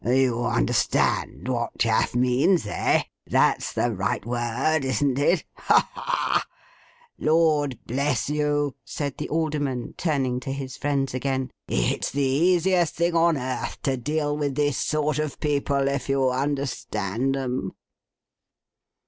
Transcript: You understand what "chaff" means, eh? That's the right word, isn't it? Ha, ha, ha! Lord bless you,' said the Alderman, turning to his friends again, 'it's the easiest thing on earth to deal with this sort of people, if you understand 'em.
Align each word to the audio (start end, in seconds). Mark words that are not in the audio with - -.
You 0.03 0.45
understand 0.45 1.47
what 1.47 1.77
"chaff" 1.77 2.15
means, 2.15 2.65
eh? 2.65 3.03
That's 3.27 3.71
the 3.71 3.91
right 3.91 4.25
word, 4.25 4.83
isn't 4.83 5.19
it? 5.19 5.45
Ha, 5.57 5.91
ha, 5.93 6.01
ha! 6.01 6.45
Lord 7.19 7.77
bless 7.85 8.27
you,' 8.27 8.73
said 8.83 9.19
the 9.19 9.29
Alderman, 9.29 9.93
turning 9.99 10.39
to 10.39 10.51
his 10.51 10.75
friends 10.75 11.13
again, 11.13 11.51
'it's 11.67 12.09
the 12.09 12.23
easiest 12.23 12.95
thing 12.95 13.15
on 13.15 13.37
earth 13.37 13.79
to 13.83 13.95
deal 13.95 14.35
with 14.35 14.55
this 14.55 14.77
sort 14.79 15.19
of 15.19 15.39
people, 15.39 15.87
if 15.87 16.09
you 16.09 16.31
understand 16.31 17.37
'em. 17.37 17.73